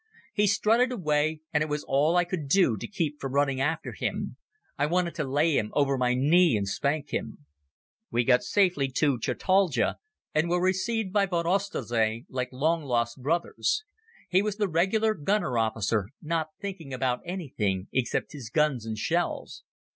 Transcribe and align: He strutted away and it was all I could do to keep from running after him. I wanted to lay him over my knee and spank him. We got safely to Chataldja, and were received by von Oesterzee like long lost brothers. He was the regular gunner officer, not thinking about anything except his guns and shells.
He 0.33 0.47
strutted 0.47 0.91
away 0.91 1.41
and 1.53 1.61
it 1.61 1.69
was 1.69 1.83
all 1.87 2.15
I 2.17 2.23
could 2.23 2.47
do 2.47 2.75
to 2.75 2.87
keep 2.87 3.21
from 3.21 3.33
running 3.35 3.61
after 3.61 3.91
him. 3.93 4.35
I 4.75 4.87
wanted 4.87 5.13
to 5.13 5.23
lay 5.23 5.55
him 5.55 5.69
over 5.75 5.95
my 5.95 6.15
knee 6.15 6.57
and 6.57 6.67
spank 6.67 7.11
him. 7.11 7.45
We 8.09 8.23
got 8.23 8.41
safely 8.41 8.87
to 8.93 9.19
Chataldja, 9.19 9.97
and 10.33 10.49
were 10.49 10.59
received 10.59 11.13
by 11.13 11.27
von 11.27 11.45
Oesterzee 11.45 12.25
like 12.31 12.49
long 12.51 12.81
lost 12.83 13.21
brothers. 13.21 13.83
He 14.27 14.41
was 14.41 14.55
the 14.57 14.67
regular 14.67 15.13
gunner 15.13 15.59
officer, 15.59 16.09
not 16.19 16.47
thinking 16.59 16.95
about 16.95 17.21
anything 17.23 17.87
except 17.93 18.31
his 18.31 18.49
guns 18.49 18.87
and 18.87 18.97
shells. 18.97 19.61